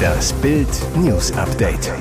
Das 0.00 0.32
Bild 0.34 0.68
News 0.96 1.32
Update. 1.32 1.92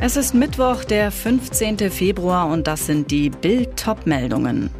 Es 0.00 0.16
ist 0.16 0.34
Mittwoch, 0.34 0.84
der 0.84 1.10
15. 1.10 1.90
Februar 1.90 2.48
und 2.48 2.66
das 2.66 2.86
sind 2.86 3.10
die 3.10 3.30
Bild 3.30 3.84
meldungen 4.04 4.70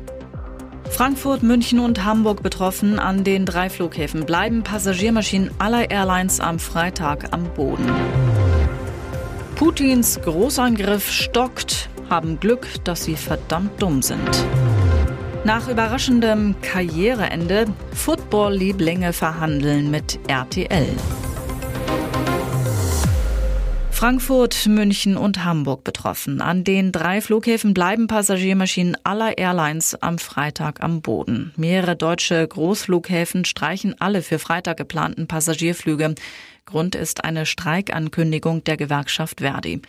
Frankfurt, 0.91 1.43
München 1.43 1.81
und 1.81 2.05
Hamburg 2.05 2.45
betroffen. 2.45 3.01
An 3.01 3.25
den 3.25 3.47
drei 3.47 3.69
Flughäfen 3.69 4.27
bleiben 4.27 4.62
Passagiermaschinen 4.62 5.51
aller 5.59 5.91
Airlines 5.91 6.39
am 6.39 6.61
Freitag 6.61 7.32
am 7.32 7.45
Boden. 7.55 7.91
Putins 9.57 10.21
Großangriff 10.23 11.11
stockt, 11.11 11.89
haben 12.09 12.39
Glück, 12.39 12.69
dass 12.85 13.05
sie 13.05 13.16
verdammt 13.16 13.82
dumm 13.82 14.03
sind. 14.03 14.30
Nach 15.45 15.68
überraschendem 15.68 16.54
Karriereende 16.62 17.66
Football-Lieblinge 17.93 19.12
verhandeln 19.12 19.90
mit 19.90 20.18
RTL. 20.26 20.88
Frankfurt, 23.90 24.66
München 24.66 25.18
und 25.18 25.44
Hamburg 25.44 25.85
betroffen. 25.85 26.40
An 26.40 26.64
den 26.64 26.93
drei 26.93 27.21
Flughäfen 27.21 27.75
bleiben 27.75 28.07
Passagiermaschinen 28.07 28.96
aller 29.04 29.36
Airlines 29.36 29.94
am 30.02 30.18
Freitag 30.18 30.82
am 30.82 31.02
Boden. 31.02 31.52
Mehrere 31.57 31.94
deutsche 31.94 32.48
Großflughäfen 32.48 33.44
streichen 33.44 33.94
alle 34.00 34.22
für 34.22 34.38
Freitag 34.38 34.78
geplanten 34.78 35.27
Passagierflüge. 35.27 36.14
Grund 36.64 36.94
ist 36.94 37.22
eine 37.22 37.44
Streikankündigung 37.44 38.64
der 38.64 38.78
Gewerkschaft 38.78 39.42
Verdi. 39.42 39.83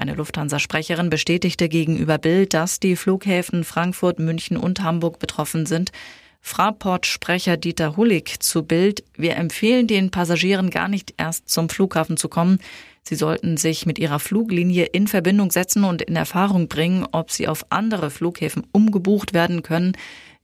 Eine 0.00 0.14
Lufthansa-Sprecherin 0.14 1.10
bestätigte 1.10 1.68
gegenüber 1.68 2.16
Bild, 2.16 2.54
dass 2.54 2.80
die 2.80 2.96
Flughäfen 2.96 3.64
Frankfurt, 3.64 4.18
München 4.18 4.56
und 4.56 4.82
Hamburg 4.82 5.18
betroffen 5.18 5.66
sind. 5.66 5.92
Fraport-Sprecher 6.40 7.58
Dieter 7.58 7.98
Hullig 7.98 8.40
zu 8.40 8.62
Bild. 8.62 9.04
Wir 9.14 9.36
empfehlen 9.36 9.86
den 9.86 10.10
Passagieren 10.10 10.70
gar 10.70 10.88
nicht 10.88 11.12
erst 11.18 11.50
zum 11.50 11.68
Flughafen 11.68 12.16
zu 12.16 12.30
kommen. 12.30 12.60
Sie 13.02 13.14
sollten 13.14 13.58
sich 13.58 13.84
mit 13.84 13.98
ihrer 13.98 14.20
Fluglinie 14.20 14.86
in 14.86 15.06
Verbindung 15.06 15.50
setzen 15.50 15.84
und 15.84 16.00
in 16.00 16.16
Erfahrung 16.16 16.68
bringen, 16.68 17.06
ob 17.12 17.30
sie 17.30 17.46
auf 17.46 17.66
andere 17.68 18.08
Flughäfen 18.08 18.66
umgebucht 18.72 19.34
werden 19.34 19.62
können. 19.62 19.92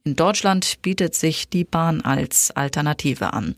In 0.04 0.16
Deutschland 0.16 0.82
bietet 0.82 1.14
sich 1.14 1.48
die 1.48 1.64
Bahn 1.64 2.02
als 2.02 2.50
Alternative 2.50 3.32
an. 3.32 3.54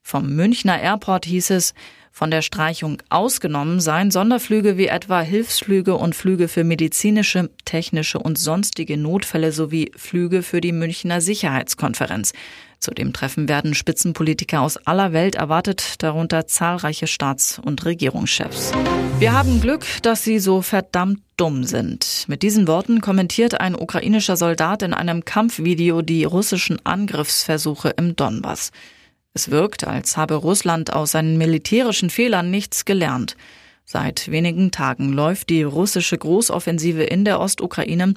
Vom 0.00 0.34
Münchner 0.34 0.80
Airport 0.80 1.26
hieß 1.26 1.50
es, 1.50 1.74
von 2.16 2.30
der 2.30 2.42
Streichung 2.42 2.98
ausgenommen 3.08 3.80
seien 3.80 4.12
Sonderflüge 4.12 4.78
wie 4.78 4.86
etwa 4.86 5.20
Hilfsflüge 5.20 5.96
und 5.96 6.14
Flüge 6.14 6.46
für 6.46 6.62
medizinische, 6.62 7.50
technische 7.64 8.20
und 8.20 8.38
sonstige 8.38 8.96
Notfälle 8.96 9.50
sowie 9.50 9.90
Flüge 9.96 10.44
für 10.44 10.60
die 10.60 10.70
Münchner 10.70 11.20
Sicherheitskonferenz. 11.20 12.32
Zu 12.78 12.92
dem 12.92 13.12
Treffen 13.12 13.48
werden 13.48 13.74
Spitzenpolitiker 13.74 14.60
aus 14.60 14.76
aller 14.76 15.12
Welt 15.12 15.34
erwartet, 15.34 16.04
darunter 16.04 16.46
zahlreiche 16.46 17.08
Staats- 17.08 17.58
und 17.58 17.84
Regierungschefs. 17.84 18.70
Wir 19.18 19.32
haben 19.32 19.60
Glück, 19.60 19.84
dass 20.02 20.22
sie 20.22 20.38
so 20.38 20.62
verdammt 20.62 21.18
dumm 21.36 21.64
sind. 21.64 22.26
Mit 22.28 22.44
diesen 22.44 22.68
Worten 22.68 23.00
kommentiert 23.00 23.60
ein 23.60 23.74
ukrainischer 23.74 24.36
Soldat 24.36 24.82
in 24.82 24.94
einem 24.94 25.24
Kampfvideo 25.24 26.00
die 26.00 26.22
russischen 26.22 26.78
Angriffsversuche 26.86 27.88
im 27.96 28.14
Donbass. 28.14 28.70
Es 29.36 29.50
wirkt, 29.50 29.84
als 29.84 30.16
habe 30.16 30.34
Russland 30.34 30.92
aus 30.92 31.10
seinen 31.10 31.36
militärischen 31.36 32.08
Fehlern 32.08 32.52
nichts 32.52 32.84
gelernt. 32.84 33.36
Seit 33.84 34.30
wenigen 34.30 34.70
Tagen 34.70 35.12
läuft 35.12 35.50
die 35.50 35.64
russische 35.64 36.16
Großoffensive 36.16 37.02
in 37.02 37.24
der 37.24 37.40
Ostukraine. 37.40 38.14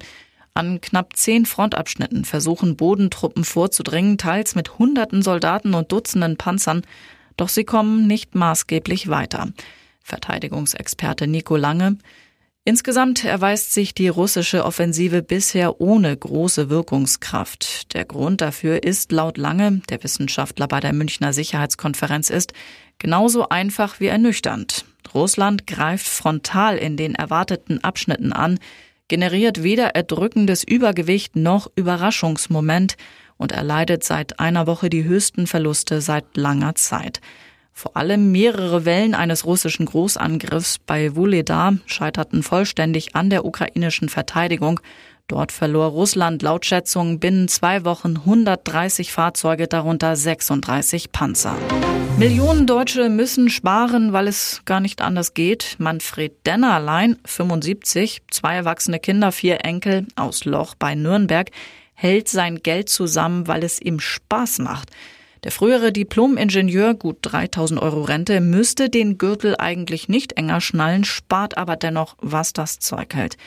An 0.53 0.79
knapp 0.79 1.15
zehn 1.15 1.47
Frontabschnitten 1.47 2.23
versuchen 2.23 2.77
Bodentruppen 2.77 3.43
vorzudringen, 3.43 4.19
teils 4.19 4.53
mit 4.53 4.77
hunderten 4.77 5.23
Soldaten 5.23 5.73
und 5.73 5.91
Dutzenden 5.91 6.37
Panzern, 6.37 6.83
doch 7.35 7.49
sie 7.49 7.63
kommen 7.63 8.05
nicht 8.05 8.35
maßgeblich 8.35 9.09
weiter. 9.09 9.51
Verteidigungsexperte 10.03 11.27
Nico 11.27 11.55
Lange 11.55 11.97
Insgesamt 12.67 13.23
erweist 13.23 13.73
sich 13.73 13.93
die 13.93 14.09
russische 14.09 14.65
Offensive 14.65 15.21
bisher 15.21 15.79
ohne 15.79 16.17
große 16.17 16.69
Wirkungskraft. 16.69 17.93
Der 17.93 18.03
Grund 18.03 18.41
dafür 18.41 18.83
ist 18.83 19.13
laut 19.13 19.37
Lange, 19.37 19.81
der 19.89 20.03
Wissenschaftler 20.03 20.67
bei 20.67 20.81
der 20.81 20.91
Münchner 20.91 21.31
Sicherheitskonferenz 21.31 22.29
ist, 22.29 22.51
genauso 22.99 23.47
einfach 23.47 24.01
wie 24.01 24.07
ernüchternd. 24.07 24.83
Russland 25.13 25.65
greift 25.65 26.07
frontal 26.07 26.75
in 26.75 26.97
den 26.97 27.15
erwarteten 27.15 27.85
Abschnitten 27.85 28.33
an, 28.33 28.59
generiert 29.07 29.63
weder 29.63 29.95
erdrückendes 29.95 30.65
Übergewicht 30.65 31.37
noch 31.37 31.71
Überraschungsmoment 31.77 32.97
und 33.37 33.53
erleidet 33.53 34.03
seit 34.03 34.41
einer 34.41 34.67
Woche 34.67 34.89
die 34.89 35.05
höchsten 35.05 35.47
Verluste 35.47 36.01
seit 36.01 36.35
langer 36.35 36.75
Zeit. 36.75 37.21
Vor 37.77 37.95
allem 37.95 38.31
mehrere 38.31 38.85
Wellen 38.85 39.13
eines 39.13 39.45
russischen 39.45 39.85
Großangriffs 39.85 40.79
bei 40.79 41.15
Wuledar 41.15 41.75
scheiterten 41.85 42.41
vollständig 42.41 43.15
an 43.15 43.29
der 43.29 43.45
ukrainischen 43.45 44.09
Verteidigung. 44.09 44.79
Dort 45.27 45.51
verlor 45.51 45.89
Russland 45.89 46.41
laut 46.41 46.65
Schätzungen 46.65 47.19
binnen 47.19 47.47
zwei 47.47 47.85
Wochen 47.85 48.17
130 48.17 49.11
Fahrzeuge, 49.11 49.67
darunter 49.67 50.15
36 50.15 51.11
Panzer. 51.11 51.55
Millionen 52.17 52.65
Deutsche 52.65 53.09
müssen 53.09 53.47
sparen, 53.47 54.11
weil 54.11 54.27
es 54.27 54.63
gar 54.65 54.79
nicht 54.79 55.03
anders 55.03 55.35
geht. 55.35 55.75
Manfred 55.77 56.33
Dennerlein, 56.47 57.19
75, 57.25 58.23
zwei 58.31 58.55
erwachsene 58.55 58.99
Kinder, 58.99 59.31
vier 59.31 59.63
Enkel 59.63 60.07
aus 60.15 60.45
Loch 60.45 60.73
bei 60.73 60.95
Nürnberg, 60.95 61.51
hält 61.93 62.27
sein 62.27 62.63
Geld 62.63 62.89
zusammen, 62.89 63.47
weil 63.47 63.63
es 63.63 63.79
ihm 63.79 63.99
Spaß 63.99 64.57
macht. 64.59 64.89
Der 65.43 65.51
frühere 65.51 65.91
Diplom-Ingenieur, 65.91 66.93
gut 66.93 67.17
3000 67.21 67.81
Euro 67.81 68.01
Rente, 68.01 68.41
müsste 68.41 68.89
den 68.89 69.17
Gürtel 69.17 69.55
eigentlich 69.57 70.09
nicht 70.09 70.33
enger 70.33 70.61
schnallen, 70.61 71.03
spart 71.03 71.57
aber 71.57 71.75
dennoch, 71.75 72.15
was 72.19 72.53
das 72.53 72.79
Zeug 72.79 73.13
hält. 73.13 73.37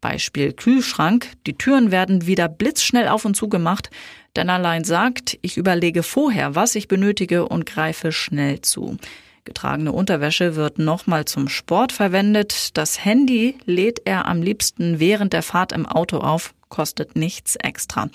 Beispiel 0.00 0.52
Kühlschrank. 0.52 1.32
Die 1.46 1.54
Türen 1.54 1.90
werden 1.90 2.26
wieder 2.26 2.48
blitzschnell 2.48 3.08
auf 3.08 3.24
und 3.24 3.34
zu 3.34 3.48
gemacht. 3.48 3.90
Denn 4.36 4.50
allein 4.50 4.84
sagt, 4.84 5.38
ich 5.42 5.56
überlege 5.56 6.02
vorher, 6.02 6.54
was 6.54 6.74
ich 6.74 6.86
benötige 6.86 7.48
und 7.48 7.66
greife 7.66 8.12
schnell 8.12 8.60
zu. 8.60 8.96
Getragene 9.44 9.92
Unterwäsche 9.92 10.56
wird 10.56 10.78
nochmal 10.78 11.24
zum 11.24 11.48
Sport 11.48 11.92
verwendet. 11.92 12.76
Das 12.76 13.04
Handy 13.04 13.56
lädt 13.64 14.02
er 14.04 14.26
am 14.26 14.42
liebsten 14.42 15.00
während 15.00 15.32
der 15.32 15.42
Fahrt 15.42 15.72
im 15.72 15.86
Auto 15.86 16.18
auf, 16.18 16.54
kostet 16.68 17.16
nichts 17.16 17.56
extra. 17.56 18.10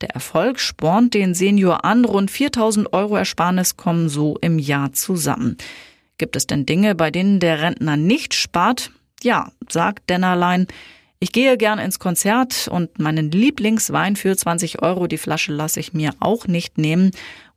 Der 0.00 0.10
Erfolg 0.10 0.60
spornt 0.60 1.14
den 1.14 1.34
Senior 1.34 1.84
an. 1.84 2.04
Rund 2.04 2.30
4000 2.30 2.92
Euro 2.92 3.16
Ersparnis 3.16 3.76
kommen 3.76 4.08
so 4.08 4.36
im 4.40 4.58
Jahr 4.60 4.92
zusammen. 4.92 5.56
Gibt 6.18 6.36
es 6.36 6.46
denn 6.46 6.66
Dinge, 6.66 6.94
bei 6.94 7.10
denen 7.10 7.40
der 7.40 7.60
Rentner 7.60 7.96
nicht 7.96 8.34
spart? 8.34 8.92
Ja, 9.22 9.50
sagt 9.68 10.08
Dennerlein. 10.08 10.68
Ich 11.18 11.32
gehe 11.32 11.56
gern 11.56 11.80
ins 11.80 11.98
Konzert 11.98 12.68
und 12.68 13.00
meinen 13.00 13.32
Lieblingswein 13.32 14.14
für 14.14 14.36
20 14.36 14.82
Euro, 14.82 15.08
die 15.08 15.18
Flasche 15.18 15.52
lasse 15.52 15.80
ich 15.80 15.92
mir 15.92 16.12
auch 16.20 16.46
nicht 16.46 16.78
nehmen. 16.78 17.10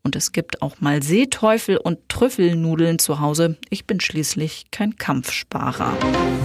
Und 0.04 0.16
es 0.16 0.32
gibt 0.32 0.64
auch 0.64 0.82
mal 0.82 1.04
Seeteufel 1.04 1.78
und 1.78 2.00
Trüffelnudeln 2.10 2.98
zu 2.98 3.20
Hause. 3.20 3.58
Ich 3.70 3.86
bin 3.86 4.00
schließlich 4.00 4.66
kein 4.72 4.96
Kampfsparer. 4.96 5.96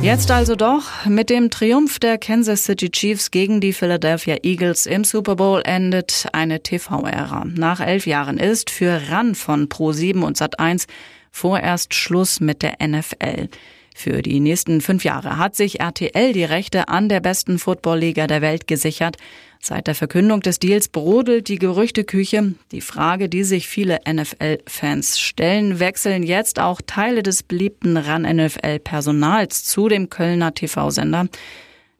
Jetzt 0.03 0.31
also 0.31 0.57
doch. 0.57 1.07
Mit 1.07 1.31
dem 1.31 1.49
Triumph 1.51 1.99
der 1.99 2.19
Kansas 2.19 2.65
City 2.65 2.91
Chiefs 2.91 3.31
gegen 3.31 3.63
die 3.63 3.73
Philadelphia 3.73 4.37
Eagles 4.43 4.85
im 4.85 5.05
Super 5.05 5.37
Bowl 5.37 5.63
endet 5.65 6.27
eine 6.33 6.63
TV-Ära. 6.63 7.47
Nach 7.47 7.81
elf 7.81 8.07
Jahren 8.07 8.37
ist 8.37 8.69
für 8.69 9.01
RAN 9.09 9.35
von 9.35 9.69
Pro7 9.71 10.23
und 10.23 10.37
Sat1 10.37 10.87
vorerst 11.31 11.95
Schluss 11.95 12.41
mit 12.41 12.61
der 12.61 12.77
NFL. 12.87 13.49
Für 13.95 14.21
die 14.21 14.41
nächsten 14.41 14.83
fünf 14.83 15.05
Jahre 15.05 15.39
hat 15.39 15.57
sich 15.57 15.81
RTL 15.81 16.35
die 16.35 16.45
Rechte 16.45 16.89
an 16.89 17.09
der 17.09 17.21
besten 17.21 17.59
Footballliga 17.59 18.27
der 18.27 18.43
Welt 18.43 18.67
gesichert. 18.67 19.17
Seit 19.61 19.87
der 19.87 19.95
Verkündung 19.95 20.41
des 20.41 20.59
Deals 20.59 20.89
brodelt 20.89 21.49
die 21.49 21.59
Gerüchteküche. 21.59 22.55
Die 22.73 22.81
Frage, 22.81 23.29
die 23.29 23.45
sich 23.45 23.67
viele 23.67 23.99
NFL-Fans 24.09 25.19
stellen, 25.19 25.81
wechseln 25.81 26.23
jetzt 26.23 26.61
auch 26.61 26.81
Teile 26.87 27.23
des 27.23 27.43
beliebten 27.43 27.97
RAN-NFL-Personals 27.97 29.65
zu 29.65 29.89
dem 29.89 30.09
Kölner 30.11 30.55
TV-Sender. 30.55 31.29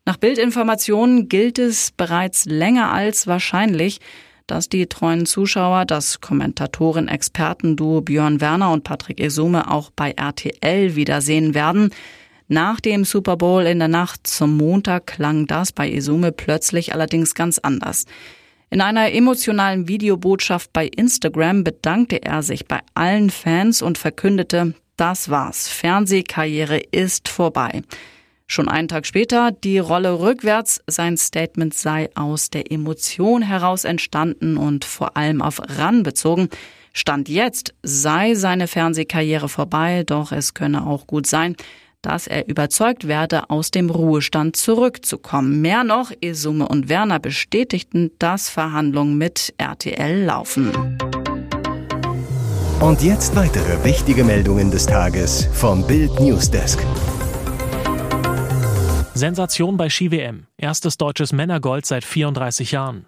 Nach 0.05 0.17
Bildinformationen 0.17 1.29
gilt 1.29 1.59
es 1.59 1.91
bereits 1.91 2.45
länger 2.45 2.93
als 2.93 3.27
wahrscheinlich, 3.27 3.99
dass 4.47 4.69
die 4.69 4.87
treuen 4.87 5.27
Zuschauer 5.27 5.85
das 5.85 6.21
Kommentatoren-Experten-Duo 6.21 8.03
Björn 8.03 8.41
Werner 8.41 8.71
und 8.71 8.85
Patrick 8.85 9.21
Esume 9.21 9.69
auch 9.71 9.91
bei 9.91 10.13
RTL 10.13 10.95
wiedersehen 10.95 11.55
werden. 11.55 11.91
Nach 12.49 12.79
dem 12.79 13.05
Super 13.05 13.37
Bowl 13.37 13.65
in 13.65 13.81
der 13.81 13.89
Nacht 13.89 14.27
zum 14.27 14.57
Montag 14.57 15.09
klang 15.09 15.47
das 15.47 15.73
bei 15.73 15.91
Esume 15.91 16.31
plötzlich 16.31 16.93
allerdings 16.93 17.35
ganz 17.35 17.59
anders. 17.59 18.05
In 18.71 18.81
einer 18.81 19.13
emotionalen 19.13 19.89
Videobotschaft 19.89 20.73
bei 20.73 20.87
Instagram 20.87 21.65
bedankte 21.65 22.23
er 22.23 22.45
sich 22.45 22.67
bei 22.67 22.81
allen 22.95 23.31
Fans 23.31 23.83
und 23.83 23.99
verkündete, 23.99 24.75
das 24.97 25.29
war's, 25.29 25.69
Fernsehkarriere 25.69 26.79
ist 26.93 27.29
vorbei. 27.29 27.83
Schon 28.47 28.69
einen 28.69 28.87
Tag 28.87 29.07
später 29.07 29.51
die 29.51 29.79
Rolle 29.79 30.21
rückwärts. 30.21 30.81
Sein 30.87 31.17
Statement 31.17 31.75
sei 31.75 32.11
aus 32.15 32.49
der 32.49 32.71
Emotion 32.71 33.43
heraus 33.43 33.85
entstanden 33.85 34.57
und 34.57 34.85
vor 34.85 35.17
allem 35.17 35.43
auf 35.43 35.61
RAN 35.61 36.05
bezogen. 36.05 36.49
Stand 36.93 37.29
jetzt 37.29 37.75
sei 37.83 38.35
seine 38.35 38.69
Fernsehkarriere 38.69 39.49
vorbei, 39.49 40.05
doch 40.07 40.31
es 40.31 40.55
könne 40.55 40.87
auch 40.87 41.09
gut 41.09 41.27
sein, 41.27 41.57
dass 42.03 42.27
er 42.27 42.49
überzeugt 42.49 43.09
werde, 43.09 43.51
aus 43.51 43.71
dem 43.71 43.91
Ruhestand 43.91 44.57
zurückzukommen. 44.57 45.61
Mehr 45.61 45.85
noch, 45.85 46.13
Esume 46.21 46.69
und 46.69 46.89
Werner 46.89 47.19
bestätigten, 47.19 48.11
dass 48.19 48.49
Verhandlungen 48.49 49.19
mit 49.19 49.55
RTL 49.59 50.25
laufen. 50.25 50.99
Und 52.81 53.03
jetzt 53.03 53.35
weitere 53.35 53.83
wichtige 53.85 54.23
Meldungen 54.23 54.71
des 54.71 54.87
Tages 54.87 55.49
vom 55.53 55.87
Bild 55.87 56.21
Newsdesk. 56.21 56.79
Sensation 59.15 59.79
bei 59.79 59.89
Ski-WM. 59.89 60.47
Erstes 60.59 60.99
deutsches 60.99 61.33
Männergold 61.33 61.87
seit 61.87 62.05
34 62.05 62.73
Jahren. 62.73 63.07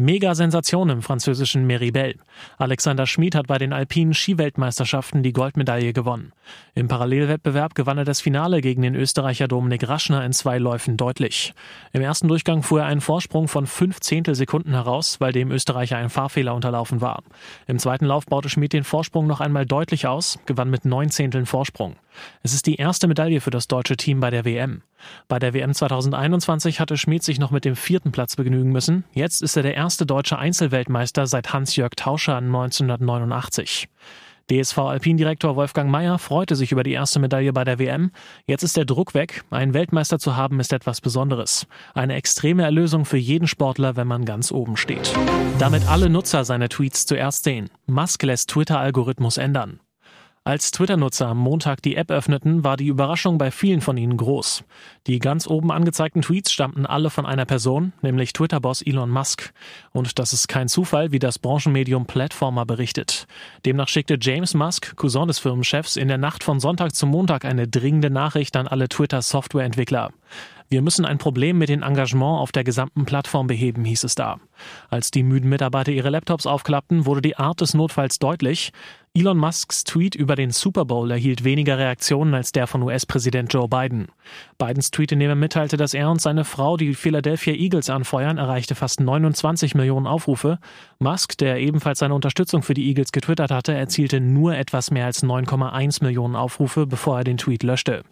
Mega-Sensation 0.00 0.90
im 0.90 1.02
französischen 1.02 1.66
Meribel. 1.66 2.14
Alexander 2.56 3.04
Schmid 3.04 3.34
hat 3.34 3.48
bei 3.48 3.58
den 3.58 3.72
alpinen 3.72 4.14
Skiweltmeisterschaften 4.14 5.24
die 5.24 5.32
Goldmedaille 5.32 5.92
gewonnen. 5.92 6.32
Im 6.76 6.86
Parallelwettbewerb 6.86 7.74
gewann 7.74 7.98
er 7.98 8.04
das 8.04 8.20
Finale 8.20 8.60
gegen 8.60 8.82
den 8.82 8.94
Österreicher 8.94 9.48
Dominik 9.48 9.88
Raschner 9.88 10.24
in 10.24 10.32
zwei 10.32 10.58
Läufen 10.58 10.96
deutlich. 10.96 11.52
Im 11.92 12.00
ersten 12.00 12.28
Durchgang 12.28 12.62
fuhr 12.62 12.82
er 12.82 12.86
einen 12.86 13.00
Vorsprung 13.00 13.48
von 13.48 13.66
fünf 13.66 13.98
Zehntelsekunden 13.98 14.72
heraus, 14.72 15.20
weil 15.20 15.32
dem 15.32 15.50
Österreicher 15.50 15.96
ein 15.96 16.10
Fahrfehler 16.10 16.54
unterlaufen 16.54 17.00
war. 17.00 17.24
Im 17.66 17.80
zweiten 17.80 18.06
Lauf 18.06 18.24
baute 18.24 18.48
Schmid 18.48 18.74
den 18.74 18.84
Vorsprung 18.84 19.26
noch 19.26 19.40
einmal 19.40 19.66
deutlich 19.66 20.06
aus, 20.06 20.38
gewann 20.46 20.70
mit 20.70 20.84
neun 20.84 21.10
Zehnteln 21.10 21.44
Vorsprung. 21.44 21.96
Es 22.44 22.54
ist 22.54 22.66
die 22.66 22.76
erste 22.76 23.08
Medaille 23.08 23.40
für 23.40 23.50
das 23.50 23.66
deutsche 23.66 23.96
Team 23.96 24.20
bei 24.20 24.30
der 24.30 24.44
WM. 24.44 24.82
Bei 25.28 25.38
der 25.38 25.54
WM 25.54 25.74
2021 25.74 26.80
hatte 26.80 26.96
Schmid 26.96 27.22
sich 27.22 27.38
noch 27.38 27.50
mit 27.50 27.64
dem 27.64 27.76
vierten 27.76 28.12
Platz 28.12 28.36
begnügen 28.36 28.70
müssen. 28.70 29.04
Jetzt 29.12 29.42
ist 29.42 29.56
er 29.56 29.62
der 29.62 29.74
erste 29.74 30.06
deutsche 30.06 30.38
Einzelweltmeister 30.38 31.26
seit 31.26 31.52
Hans-Jörg 31.52 31.92
Tauscher 31.96 32.36
1989. 32.36 33.88
DSV 34.50 34.78
Alpindirektor 34.78 35.56
Wolfgang 35.56 35.90
Mayer 35.90 36.18
freute 36.18 36.56
sich 36.56 36.72
über 36.72 36.82
die 36.82 36.92
erste 36.92 37.20
Medaille 37.20 37.52
bei 37.52 37.64
der 37.64 37.78
WM. 37.78 38.10
Jetzt 38.46 38.62
ist 38.62 38.78
der 38.78 38.86
Druck 38.86 39.12
weg. 39.12 39.44
Einen 39.50 39.74
Weltmeister 39.74 40.18
zu 40.18 40.36
haben 40.36 40.58
ist 40.58 40.72
etwas 40.72 41.02
Besonderes. 41.02 41.66
Eine 41.92 42.14
extreme 42.14 42.62
Erlösung 42.62 43.04
für 43.04 43.18
jeden 43.18 43.46
Sportler, 43.46 43.96
wenn 43.96 44.06
man 44.06 44.24
ganz 44.24 44.50
oben 44.50 44.78
steht. 44.78 45.12
Damit 45.58 45.86
alle 45.86 46.08
Nutzer 46.08 46.44
seine 46.44 46.70
Tweets 46.70 47.04
zuerst 47.04 47.44
sehen. 47.44 47.68
Musk 47.86 48.22
lässt 48.22 48.48
Twitter-Algorithmus 48.48 49.36
ändern. 49.36 49.80
Als 50.48 50.70
Twitter-Nutzer 50.70 51.26
am 51.26 51.36
Montag 51.36 51.82
die 51.82 51.96
App 51.96 52.10
öffneten, 52.10 52.64
war 52.64 52.78
die 52.78 52.86
Überraschung 52.86 53.36
bei 53.36 53.50
vielen 53.50 53.82
von 53.82 53.98
ihnen 53.98 54.16
groß. 54.16 54.64
Die 55.06 55.18
ganz 55.18 55.46
oben 55.46 55.70
angezeigten 55.70 56.22
Tweets 56.22 56.52
stammten 56.52 56.86
alle 56.86 57.10
von 57.10 57.26
einer 57.26 57.44
Person, 57.44 57.92
nämlich 58.00 58.32
Twitter-Boss 58.32 58.80
Elon 58.80 59.10
Musk. 59.10 59.52
Und 59.92 60.18
das 60.18 60.32
ist 60.32 60.48
kein 60.48 60.68
Zufall, 60.68 61.12
wie 61.12 61.18
das 61.18 61.38
Branchenmedium 61.38 62.06
Platformer 62.06 62.64
berichtet. 62.64 63.26
Demnach 63.66 63.88
schickte 63.88 64.16
James 64.18 64.54
Musk, 64.54 64.96
Cousin 64.96 65.28
des 65.28 65.38
Firmenchefs, 65.38 65.96
in 65.96 66.08
der 66.08 66.16
Nacht 66.16 66.42
von 66.42 66.60
Sonntag 66.60 66.94
zum 66.94 67.10
Montag 67.10 67.44
eine 67.44 67.68
dringende 67.68 68.08
Nachricht 68.08 68.56
an 68.56 68.68
alle 68.68 68.88
Twitter-Softwareentwickler. 68.88 70.12
Wir 70.70 70.82
müssen 70.82 71.06
ein 71.06 71.16
Problem 71.16 71.56
mit 71.56 71.70
dem 71.70 71.82
Engagement 71.82 72.40
auf 72.40 72.52
der 72.52 72.62
gesamten 72.62 73.06
Plattform 73.06 73.46
beheben, 73.46 73.86
hieß 73.86 74.04
es 74.04 74.14
da. 74.14 74.38
Als 74.90 75.10
die 75.10 75.22
müden 75.22 75.48
Mitarbeiter 75.48 75.92
ihre 75.92 76.10
Laptops 76.10 76.46
aufklappten, 76.46 77.06
wurde 77.06 77.22
die 77.22 77.38
Art 77.38 77.62
des 77.62 77.72
Notfalls 77.72 78.18
deutlich. 78.18 78.72
Elon 79.14 79.38
Musks 79.38 79.84
Tweet 79.84 80.14
über 80.14 80.36
den 80.36 80.50
Super 80.50 80.84
Bowl 80.84 81.10
erhielt 81.10 81.42
weniger 81.42 81.78
Reaktionen 81.78 82.34
als 82.34 82.52
der 82.52 82.66
von 82.66 82.82
US-Präsident 82.82 83.50
Joe 83.54 83.66
Biden. 83.66 84.08
Bidens 84.58 84.90
Tweetnehmer 84.90 85.34
mitteilte, 85.34 85.78
dass 85.78 85.94
er 85.94 86.10
und 86.10 86.20
seine 86.20 86.44
Frau 86.44 86.76
die 86.76 86.94
Philadelphia 86.94 87.54
Eagles 87.54 87.88
anfeuern, 87.88 88.36
erreichte 88.36 88.74
fast 88.74 89.00
29 89.00 89.74
Millionen 89.74 90.06
Aufrufe. 90.06 90.58
Musk, 90.98 91.38
der 91.38 91.60
ebenfalls 91.60 92.00
seine 92.00 92.14
Unterstützung 92.14 92.62
für 92.62 92.74
die 92.74 92.86
Eagles 92.88 93.10
getwittert 93.12 93.50
hatte, 93.50 93.72
erzielte 93.72 94.20
nur 94.20 94.54
etwas 94.54 94.90
mehr 94.90 95.06
als 95.06 95.22
9,1 95.22 96.04
Millionen 96.04 96.36
Aufrufe, 96.36 96.86
bevor 96.86 97.16
er 97.16 97.24
den 97.24 97.38
Tweet 97.38 97.62
löschte. 97.62 98.04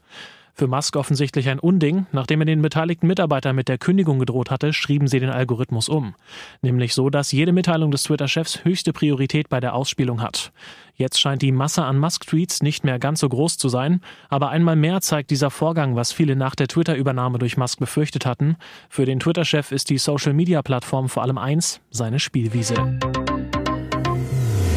Für 0.59 0.69
Musk 0.69 0.97
offensichtlich 0.97 1.51
ein 1.51 1.59
Unding. 1.59 2.07
Nachdem 2.13 2.41
er 2.41 2.47
den 2.47 2.63
beteiligten 2.63 3.07
Mitarbeitern 3.07 3.55
mit 3.55 3.69
der 3.69 3.77
Kündigung 3.77 4.19
gedroht 4.19 4.51
hatte, 4.51 4.73
schrieben 4.73 5.07
sie 5.07 5.21
den 5.21 5.29
Algorithmus 5.29 5.87
um. 5.91 6.15
Nämlich 6.63 6.95
so, 6.95 7.11
dass 7.11 7.31
jede 7.31 7.53
Mitteilung 7.53 7.91
des 7.91 8.05
Twitter-Chefs 8.05 8.65
höchste 8.65 8.95
Priorität 8.95 9.51
bei 9.51 9.61
der 9.61 9.75
Ausspielung 9.75 10.23
hat. 10.23 10.53
Jetzt 10.95 11.21
scheint 11.21 11.43
die 11.43 11.53
Masse 11.53 11.85
an 11.85 11.99
Musk-Tweets 11.99 12.63
nicht 12.63 12.85
mehr 12.85 12.99
ganz 12.99 13.21
so 13.21 13.29
groß 13.29 13.59
zu 13.59 13.69
sein, 13.69 14.01
aber 14.31 14.49
einmal 14.49 14.77
mehr 14.77 15.03
zeigt 15.03 15.31
dieser 15.31 15.51
Vorgang, 15.51 15.95
was 15.95 16.13
viele 16.13 16.37
nach 16.37 16.55
der 16.55 16.69
Twitter-Übernahme 16.69 17.39
durch 17.39 17.59
Musk 17.59 17.79
befürchtet 17.79 18.25
hatten. 18.25 18.57
Für 18.89 19.05
den 19.05 19.21
Twitter-Chef 19.21 19.73
ist 19.73 19.91
die 19.91 19.99
Social-Media-Plattform 19.99 21.11
vor 21.11 21.23
allem 21.23 21.37
eins, 21.37 21.83
seine 21.91 22.19
Spielwiese. 22.19 22.99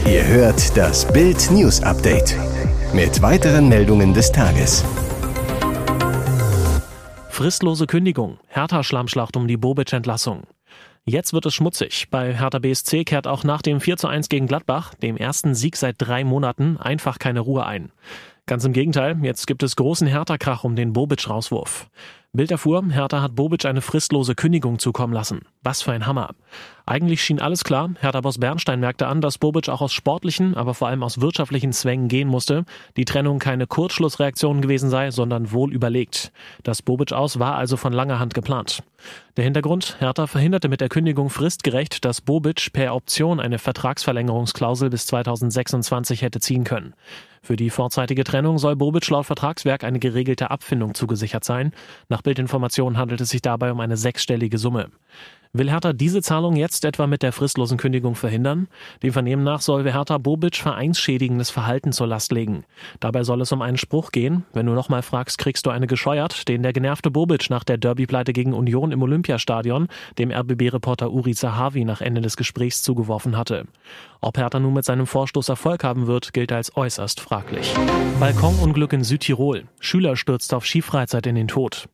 Ihr 0.05 0.27
hört 0.27 0.75
das 0.75 1.09
Bild 1.13 1.49
News 1.51 1.81
Update 1.83 2.35
mit 2.93 3.21
weiteren 3.21 3.69
Meldungen 3.69 4.13
des 4.13 4.29
Tages. 4.33 4.83
Fristlose 7.39 7.87
Kündigung. 7.87 8.37
Hertha-Schlammschlacht 8.47 9.37
um 9.37 9.47
die 9.47 9.55
Bobic-Entlassung. 9.55 10.43
Jetzt 11.05 11.31
wird 11.31 11.45
es 11.45 11.53
schmutzig. 11.53 12.09
Bei 12.11 12.35
Hertha 12.35 12.59
BSC 12.59 13.05
kehrt 13.05 13.27
auch 13.27 13.45
nach 13.45 13.61
dem 13.61 13.79
4 13.79 13.95
zu 13.95 14.09
1 14.09 14.27
gegen 14.27 14.45
Gladbach, 14.45 14.93
dem 14.95 15.15
ersten 15.15 15.55
Sieg 15.55 15.77
seit 15.77 15.95
drei 15.99 16.25
Monaten, 16.25 16.75
einfach 16.75 17.17
keine 17.17 17.39
Ruhe 17.39 17.65
ein. 17.65 17.93
Ganz 18.45 18.65
im 18.65 18.73
Gegenteil, 18.73 19.17
jetzt 19.21 19.47
gibt 19.47 19.63
es 19.63 19.77
großen 19.77 20.05
Hertha-Krach 20.05 20.65
um 20.65 20.75
den 20.75 20.91
Bobic-Rauswurf. 20.91 21.87
Bild 22.33 22.51
erfuhr, 22.51 22.83
Hertha 22.91 23.21
hat 23.21 23.35
Bobic 23.35 23.63
eine 23.63 23.79
fristlose 23.79 24.35
Kündigung 24.35 24.77
zukommen 24.77 25.13
lassen. 25.13 25.43
Was 25.63 25.81
für 25.81 25.93
ein 25.93 26.05
Hammer. 26.05 26.31
Eigentlich 26.89 27.21
schien 27.21 27.39
alles 27.39 27.63
klar. 27.63 27.91
Hertha-Boss 27.99 28.39
Bernstein 28.39 28.79
merkte 28.79 29.05
an, 29.05 29.21
dass 29.21 29.37
Bobic 29.37 29.69
auch 29.69 29.81
aus 29.81 29.93
sportlichen, 29.93 30.55
aber 30.55 30.73
vor 30.73 30.87
allem 30.87 31.03
aus 31.03 31.21
wirtschaftlichen 31.21 31.71
Zwängen 31.71 32.07
gehen 32.07 32.27
musste. 32.27 32.65
Die 32.97 33.05
Trennung 33.05 33.37
keine 33.37 33.67
Kurzschlussreaktion 33.67 34.59
gewesen 34.59 34.89
sei, 34.89 35.11
sondern 35.11 35.51
wohl 35.51 35.71
überlegt. 35.71 36.31
Das 36.63 36.81
Bobic 36.81 37.13
aus 37.13 37.37
war 37.37 37.57
also 37.57 37.77
von 37.77 37.93
langer 37.93 38.17
Hand 38.17 38.33
geplant. 38.33 38.81
Der 39.37 39.43
Hintergrund, 39.43 39.97
Hertha 39.99 40.25
verhinderte 40.25 40.67
mit 40.67 40.81
der 40.81 40.89
Kündigung 40.89 41.29
fristgerecht, 41.29 42.05
dass 42.05 42.21
Bobic 42.21 42.73
per 42.73 42.95
Option 42.95 43.39
eine 43.39 43.59
Vertragsverlängerungsklausel 43.59 44.89
bis 44.89 45.05
2026 45.05 46.23
hätte 46.23 46.39
ziehen 46.39 46.63
können. 46.63 46.95
Für 47.43 47.55
die 47.55 47.69
vorzeitige 47.69 48.23
Trennung 48.23 48.57
soll 48.57 48.75
Bobic 48.75 49.07
laut 49.11 49.27
Vertragswerk 49.27 49.83
eine 49.83 49.99
geregelte 49.99 50.49
Abfindung 50.49 50.95
zugesichert 50.95 51.43
sein. 51.43 51.71
Nach 52.09 52.23
Bildinformationen 52.23 52.97
handelt 52.97 53.21
es 53.21 53.29
sich 53.29 53.43
dabei 53.43 53.71
um 53.71 53.79
eine 53.79 53.95
sechsstellige 53.95 54.57
Summe. 54.57 54.89
Will 55.51 55.71
Hertha 55.71 55.93
diese 55.93 56.21
Zahlung 56.21 56.55
jetzt 56.55 56.85
etwa 56.85 57.07
mit 57.07 57.23
der 57.23 57.31
fristlosen 57.31 57.79
Kündigung 57.79 58.13
verhindern? 58.13 58.67
Dem 59.01 59.11
Vernehmen 59.11 59.43
nach 59.43 59.61
soll 59.61 59.91
Hertha 59.91 60.19
Bobic 60.19 60.57
vereinsschädigendes 60.57 61.49
Verhalten 61.49 61.91
zur 61.91 62.05
Last 62.05 62.31
legen. 62.31 62.65
Dabei 62.99 63.23
soll 63.23 63.41
es 63.41 63.51
um 63.51 63.63
einen 63.63 63.77
Spruch 63.77 64.11
gehen. 64.11 64.45
Wenn 64.53 64.67
du 64.67 64.73
nochmal 64.73 65.01
fragst, 65.01 65.39
kriegst 65.39 65.65
du 65.65 65.71
eine 65.71 65.87
gescheuert, 65.87 66.47
den 66.47 66.61
der 66.61 66.71
genervte 66.71 67.09
Bobic 67.09 67.49
nach 67.49 67.63
der 67.63 67.77
Derbypleite 67.77 68.31
gegen 68.31 68.53
Union 68.53 68.91
im 68.91 69.01
Olympiastadion 69.01 69.87
dem 70.19 70.31
RBB-Reporter 70.31 71.11
Uri 71.11 71.33
Zahavi 71.33 71.83
nach 71.83 72.01
Ende 72.01 72.21
des 72.21 72.37
Gesprächs 72.37 72.83
zugeworfen 72.83 73.35
hatte. 73.35 73.65
Ob 74.21 74.37
Hertha 74.37 74.59
nun 74.59 74.75
mit 74.75 74.85
seinem 74.85 75.07
Vorstoß 75.07 75.49
Erfolg 75.49 75.83
haben 75.83 76.05
wird, 76.05 76.31
gilt 76.31 76.51
als 76.51 76.77
äußerst 76.77 77.19
fraglich. 77.19 77.73
Balkonunglück 78.19 78.93
in 78.93 79.03
Südtirol. 79.03 79.63
Schüler 79.79 80.15
stürzt 80.15 80.53
auf 80.53 80.67
Skifreizeit 80.67 81.25
in 81.25 81.33
den 81.33 81.47
Tod. 81.47 81.89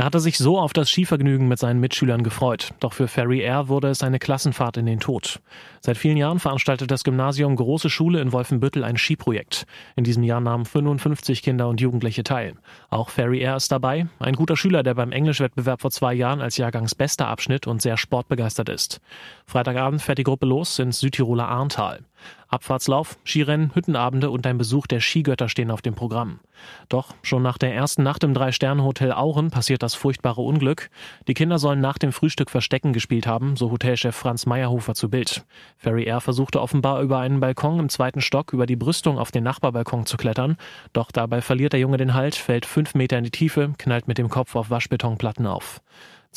Er 0.00 0.04
hatte 0.04 0.20
sich 0.20 0.38
so 0.38 0.60
auf 0.60 0.72
das 0.72 0.88
Skivergnügen 0.90 1.48
mit 1.48 1.58
seinen 1.58 1.80
Mitschülern 1.80 2.22
gefreut, 2.22 2.72
doch 2.78 2.92
für 2.92 3.08
Ferry 3.08 3.40
Air 3.40 3.66
wurde 3.66 3.88
es 3.88 4.04
eine 4.04 4.20
Klassenfahrt 4.20 4.76
in 4.76 4.86
den 4.86 5.00
Tod. 5.00 5.40
Seit 5.80 5.96
vielen 5.96 6.16
Jahren 6.16 6.38
veranstaltet 6.38 6.92
das 6.92 7.02
Gymnasium 7.02 7.56
Große 7.56 7.90
Schule 7.90 8.20
in 8.20 8.30
Wolfenbüttel 8.30 8.84
ein 8.84 8.96
Skiprojekt. 8.96 9.66
In 9.96 10.04
diesem 10.04 10.22
Jahr 10.22 10.40
nahmen 10.40 10.66
55 10.66 11.42
Kinder 11.42 11.66
und 11.66 11.80
Jugendliche 11.80 12.22
teil. 12.22 12.54
Auch 12.90 13.08
Ferry 13.10 13.40
Air 13.40 13.56
ist 13.56 13.72
dabei, 13.72 14.06
ein 14.20 14.36
guter 14.36 14.56
Schüler, 14.56 14.84
der 14.84 14.94
beim 14.94 15.10
Englischwettbewerb 15.10 15.80
vor 15.80 15.90
zwei 15.90 16.14
Jahren 16.14 16.40
als 16.40 16.58
Jahrgangsbester 16.58 17.26
Abschnitt 17.26 17.66
und 17.66 17.82
sehr 17.82 17.96
sportbegeistert 17.96 18.68
ist. 18.68 19.00
Freitagabend 19.46 20.00
fährt 20.00 20.18
die 20.18 20.24
Gruppe 20.24 20.46
los 20.46 20.78
ins 20.78 21.00
Südtiroler 21.00 21.48
Arntal. 21.48 22.04
Abfahrtslauf, 22.48 23.18
Skirennen, 23.24 23.74
Hüttenabende 23.74 24.30
und 24.30 24.46
ein 24.46 24.56
Besuch 24.56 24.86
der 24.86 25.00
Skigötter 25.00 25.48
stehen 25.48 25.70
auf 25.70 25.82
dem 25.82 25.94
Programm. 25.94 26.40
Doch 26.88 27.14
schon 27.22 27.42
nach 27.42 27.58
der 27.58 27.74
ersten 27.74 28.02
Nacht 28.02 28.24
im 28.24 28.32
Drei-Sterne-Hotel 28.32 29.12
Auren 29.12 29.50
passiert 29.50 29.82
das 29.82 29.94
furchtbare 29.94 30.40
Unglück. 30.40 30.90
Die 31.28 31.34
Kinder 31.34 31.58
sollen 31.58 31.80
nach 31.80 31.98
dem 31.98 32.12
Frühstück 32.12 32.50
Verstecken 32.50 32.92
gespielt 32.92 33.26
haben, 33.26 33.56
so 33.56 33.70
Hotelchef 33.70 34.16
Franz 34.16 34.46
Meyerhofer 34.46 34.94
zu 34.94 35.10
Bild. 35.10 35.44
Ferry 35.76 36.04
Air 36.04 36.20
versuchte 36.20 36.60
offenbar 36.60 37.02
über 37.02 37.18
einen 37.18 37.40
Balkon 37.40 37.78
im 37.78 37.88
zweiten 37.88 38.20
Stock 38.20 38.52
über 38.52 38.66
die 38.66 38.76
Brüstung 38.76 39.18
auf 39.18 39.30
den 39.30 39.44
Nachbarbalkon 39.44 40.06
zu 40.06 40.16
klettern. 40.16 40.56
Doch 40.92 41.10
dabei 41.12 41.42
verliert 41.42 41.74
der 41.74 41.80
Junge 41.80 41.98
den 41.98 42.14
Halt, 42.14 42.34
fällt 42.34 42.66
fünf 42.66 42.94
Meter 42.94 43.18
in 43.18 43.24
die 43.24 43.30
Tiefe, 43.30 43.74
knallt 43.76 44.08
mit 44.08 44.18
dem 44.18 44.30
Kopf 44.30 44.56
auf 44.56 44.70
Waschbetonplatten 44.70 45.46
auf. 45.46 45.82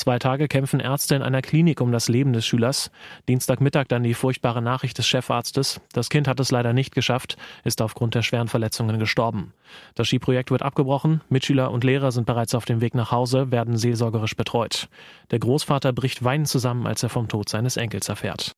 Zwei 0.02 0.18
Tage 0.18 0.48
kämpfen 0.48 0.80
Ärzte 0.80 1.14
in 1.14 1.22
einer 1.22 1.44
Klinik 1.44 1.80
um 1.80 1.92
das 1.92 2.10
Leben 2.10 2.34
des 2.34 2.44
Schülers. 2.44 2.90
Dienstagmittag 3.30 3.86
dann 3.88 4.02
die 4.02 4.16
furchtbare 4.16 4.60
Nachricht 4.60 4.98
des 4.98 5.06
Chefarztes. 5.06 5.80
Das 5.94 6.10
Kind 6.10 6.28
hat 6.28 6.40
es 6.40 6.50
leider 6.50 6.74
nicht 6.74 6.96
geschafft, 6.96 7.38
ist 7.64 7.84
aufgrund 7.84 8.16
der 8.16 8.24
schweren 8.24 8.48
Verletzungen 8.48 8.98
gestorben. 8.98 9.54
Das 9.94 10.08
Skiprojekt 10.08 10.50
wird 10.50 10.64
abgebrochen. 10.64 11.22
Mitschüler 11.30 11.70
und 11.70 11.84
Lehrer 11.84 12.12
sind 12.12 12.26
bereits 12.26 12.56
auf 12.56 12.66
dem 12.66 12.82
Weg 12.82 12.96
nach 12.96 13.12
Hause, 13.12 13.52
werden 13.52 13.78
seelsorgerisch 13.78 14.36
betreut. 14.36 14.90
Der 15.30 15.38
Großvater 15.38 15.94
bricht 15.94 16.24
weinend 16.24 16.48
zusammen, 16.48 16.88
als 16.88 17.04
er 17.04 17.10
vom 17.10 17.28
Tod 17.28 17.48
seines 17.48 17.78
Enkels 17.78 18.10
erfährt. 18.10 18.54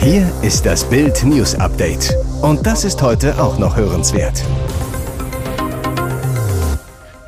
Hier 0.00 0.32
ist 0.40 0.64
das 0.64 0.88
Bild 0.88 1.22
News 1.22 1.54
Update. 1.54 2.14
Und 2.40 2.64
das 2.64 2.84
ist 2.84 3.02
heute 3.02 3.42
auch 3.42 3.58
noch 3.58 3.76
hörenswert. 3.76 4.42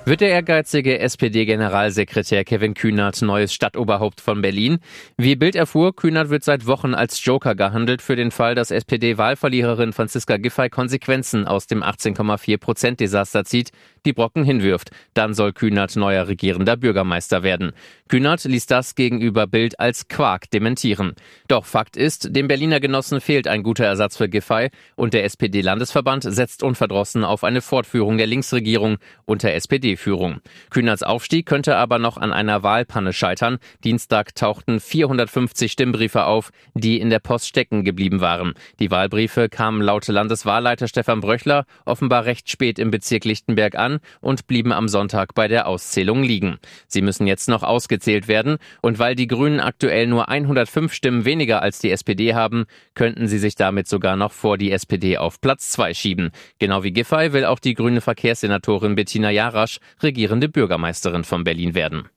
Wird 0.05 0.21
der 0.21 0.31
ehrgeizige 0.31 0.99
SPD-Generalsekretär 0.99 2.43
Kevin 2.43 2.75
Kühnert 2.75 3.23
neues 3.23 3.55
Stadtoberhaupt 3.55 4.21
von 4.21 4.43
Berlin? 4.43 4.81
Wie 5.17 5.37
Bild 5.37 5.55
erfuhr, 5.55 5.95
Kühnert 5.95 6.29
wird 6.29 6.43
seit 6.43 6.67
Wochen 6.67 6.93
als 6.93 7.25
Joker 7.25 7.55
gehandelt 7.55 8.03
für 8.03 8.17
den 8.17 8.33
Fall, 8.33 8.57
dass 8.57 8.73
SPD-Wahlverliererin 8.73 9.93
Franziska 9.93 10.39
Giffey 10.39 10.71
Konsequenzen 10.71 11.47
aus 11.47 11.69
dem 11.69 11.85
18,4 11.85 12.59
Prozent 12.59 12.99
Desaster 12.99 13.45
zieht, 13.45 13.71
die 14.07 14.13
Brocken 14.13 14.45
hinwirft. 14.45 14.91
Dann 15.15 15.35
soll 15.35 15.53
Kühnert 15.53 15.97
neuer 15.97 16.29
regierender 16.29 16.77
Bürgermeister 16.77 17.43
werden. 17.43 17.73
Kühnert 18.09 18.45
ließ 18.45 18.67
das 18.67 18.95
gegenüber 18.95 19.47
Bild 19.47 19.81
als 19.81 20.09
Quark 20.09 20.51
dementieren. 20.51 21.15
Doch 21.49 21.65
Fakt 21.65 21.97
ist, 21.97 22.35
dem 22.35 22.49
Berliner 22.49 22.81
Genossen 22.81 23.21
fehlt 23.21 23.49
ein 23.49 23.63
guter 23.63 23.85
Ersatz 23.85 24.17
für 24.17 24.29
Giffey 24.29 24.71
und 24.97 25.15
der 25.15 25.25
SPD-Landesverband 25.25 26.25
setzt 26.25 26.63
unverdrossen 26.63 27.25
auf 27.25 27.45
eine 27.45 27.61
Fortführung 27.61 28.19
der 28.19 28.27
Linksregierung 28.27 28.99
unter 29.25 29.53
SPD 29.53 29.73
SPD-Führung. 29.73 30.41
Kühnerts 30.71 31.03
Aufstieg 31.03 31.47
könnte 31.47 31.77
aber 31.77 31.99
noch 31.99 32.17
an 32.17 32.33
einer 32.33 32.63
Wahlpanne 32.63 33.13
scheitern. 33.13 33.59
Dienstag 33.85 34.35
tauchten 34.35 34.81
450 34.81 35.73
Stimmbriefe 35.73 36.25
auf, 36.25 36.51
die 36.75 37.01
in 37.01 37.11
der 37.11 37.19
Post 37.19 37.49
stecken 37.49 37.85
geblieben 37.85 38.21
waren. 38.21 38.55
Die 38.79 38.91
Wahlbriefe 38.91 39.49
kamen 39.49 39.81
laut 39.81 40.07
Landeswahlleiter 40.07 40.89
Stefan 40.89 41.21
Bröchler 41.21 41.65
offenbar 41.85 42.25
recht 42.27 42.51
spät 42.51 42.79
im 42.79 42.91
Bezirk 42.91 43.25
Lichtenberg 43.25 43.77
an 43.77 43.92
und 44.21 44.47
blieben 44.47 44.73
am 44.73 44.89
Sonntag 44.89 45.35
bei 45.35 45.49
der 45.49 45.67
Auszählung 45.67 46.23
liegen. 46.23 46.59
Sie 46.87 47.03
müssen 47.03 47.27
jetzt 47.27 47.49
noch 47.49 47.63
ausgezählt 47.63 48.29
werden 48.29 48.59
und 48.81 48.99
weil 48.99 49.15
die 49.15 49.27
Grünen 49.27 49.61
aktuell 49.61 50.07
nur 50.07 50.29
105 50.29 50.93
Stimmen 50.93 51.25
weniger 51.25 51.63
als 51.63 51.79
die 51.79 51.91
SPD 51.91 52.35
haben, 52.35 52.65
könnten 52.95 53.29
sie 53.29 53.39
sich 53.39 53.55
damit 53.55 53.89
sogar 53.89 54.17
noch 54.17 54.33
vor 54.33 54.59
die 54.59 54.73
SPD 54.73 55.19
auf 55.19 55.41
Platz 55.41 55.71
2 55.71 55.95
schieben. 55.95 56.31
Genau 56.59 56.83
wie 56.83 56.93
Giffey 56.93 57.33
will 57.33 57.45
auch 57.45 57.59
die 57.59 57.75
grüne 57.75 58.01
Verkehrssenatorin 58.01 58.95
Bettina 58.95 59.31
Jarasch 59.31 59.79
regierende 60.03 60.49
Bürgermeisterin 60.49 61.25
von 61.25 61.45
Berlin 61.45 61.75
werden. 61.75 62.09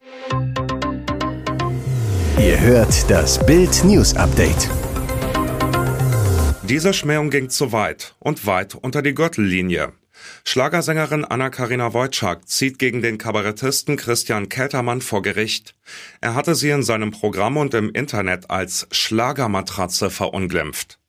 Ihr 2.38 2.60
hört 2.60 3.10
das 3.10 3.44
Bild 3.46 3.84
News 3.86 4.16
Update. 4.16 4.70
Diese 6.64 6.94
Schmähung 6.94 7.30
ging 7.30 7.50
zu 7.50 7.72
weit 7.72 8.16
und 8.20 8.46
weit 8.46 8.76
unter 8.76 9.02
die 9.02 9.14
Gürtellinie. 9.14 9.94
Schlagersängerin 10.44 11.26
Anna-Karina 11.26 11.94
Wojcik 11.94 12.48
zieht 12.48 12.80
gegen 12.80 13.02
den 13.02 13.18
Kabarettisten 13.18 13.98
Christian 13.98 14.50
Keltermann 14.50 15.02
vor 15.02 15.22
Gericht. 15.22 15.76
Er 16.22 16.36
hatte 16.36 16.56
sie 16.56 16.70
in 16.70 16.84
seinem 16.84 17.12
Programm 17.12 17.58
und 17.58 17.74
im 17.74 17.92
Internet 17.92 18.50
als 18.50 18.88
Schlagermatratze 18.92 20.10
verunglimpft. 20.10 21.00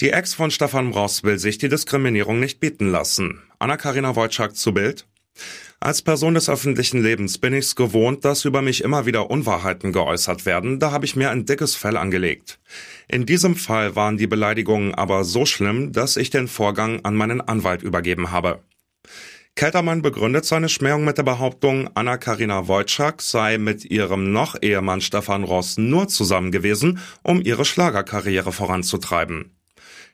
Die 0.00 0.10
Ex 0.10 0.34
von 0.34 0.50
Stefan 0.50 0.92
Ross 0.92 1.24
will 1.24 1.38
sich 1.38 1.58
die 1.58 1.68
Diskriminierung 1.68 2.38
nicht 2.38 2.60
bieten 2.60 2.90
lassen. 2.90 3.42
Anna-Karina 3.58 4.14
Wojcik 4.14 4.54
zu 4.54 4.72
Bild. 4.72 5.06
Als 5.80 6.02
Person 6.02 6.34
des 6.34 6.48
öffentlichen 6.48 7.02
Lebens 7.02 7.38
bin 7.38 7.54
ich's 7.54 7.76
gewohnt, 7.76 8.24
dass 8.24 8.44
über 8.44 8.62
mich 8.62 8.82
immer 8.82 9.06
wieder 9.06 9.30
Unwahrheiten 9.30 9.92
geäußert 9.92 10.44
werden, 10.44 10.80
da 10.80 10.90
habe 10.90 11.04
ich 11.04 11.14
mir 11.14 11.30
ein 11.30 11.46
dickes 11.46 11.76
Fell 11.76 11.96
angelegt. 11.96 12.58
In 13.06 13.26
diesem 13.26 13.54
Fall 13.54 13.94
waren 13.94 14.16
die 14.16 14.26
Beleidigungen 14.26 14.94
aber 14.94 15.22
so 15.22 15.46
schlimm, 15.46 15.92
dass 15.92 16.16
ich 16.16 16.30
den 16.30 16.48
Vorgang 16.48 17.04
an 17.04 17.14
meinen 17.14 17.40
Anwalt 17.40 17.82
übergeben 17.82 18.32
habe. 18.32 18.62
Keltermann 19.54 20.02
begründet 20.02 20.44
seine 20.44 20.68
Schmähung 20.68 21.04
mit 21.04 21.18
der 21.18 21.24
Behauptung, 21.24 21.90
Anna-Karina 21.94 22.68
Wojcik 22.68 23.22
sei 23.22 23.58
mit 23.58 23.84
ihrem 23.84 24.32
noch 24.32 24.56
Ehemann 24.60 25.00
Stefan 25.00 25.44
Ross 25.44 25.78
nur 25.78 26.08
zusammen 26.08 26.52
gewesen, 26.52 27.00
um 27.22 27.40
ihre 27.40 27.64
Schlagerkarriere 27.64 28.52
voranzutreiben. 28.52 29.56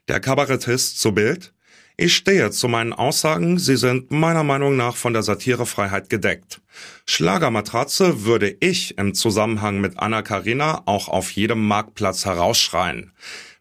Der 0.09 0.21
Kabarettist 0.21 1.01
zu 1.01 1.13
Bild 1.13 1.54
ich 1.97 2.17
stehe 2.17 2.51
zu 2.51 2.67
meinen 2.67 2.93
Aussagen, 2.93 3.59
sie 3.59 3.77
sind 3.77 4.11
meiner 4.11 4.43
Meinung 4.43 4.77
nach 4.77 4.97
von 4.97 5.13
der 5.13 5.23
Satirefreiheit 5.23 6.11
gedeckt. 6.11 6.61
Schlagermatratze 7.07 8.25
würde 8.25 8.57
ich 8.59 8.99
im 8.99 9.15
Zusammenhang 9.15 9.81
mit 9.81 9.99
Anna 9.99 10.23
Karina 10.23 10.83
auch 10.87 11.09
auf 11.09 11.31
jedem 11.31 11.67
Marktplatz 11.67 12.25
herausschreien. 12.25 13.13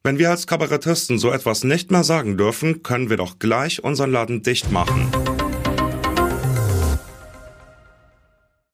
Wenn 0.03 0.17
wir 0.17 0.31
als 0.31 0.47
Kabarettisten 0.47 1.19
so 1.19 1.31
etwas 1.31 1.63
nicht 1.63 1.91
mehr 1.91 2.03
sagen 2.03 2.35
dürfen, 2.35 2.81
können 2.81 3.09
wir 3.09 3.17
doch 3.17 3.37
gleich 3.39 3.83
unseren 3.83 4.11
Laden 4.11 4.41
dicht 4.41 4.71
machen. 4.71 5.11